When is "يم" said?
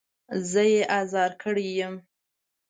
1.79-1.95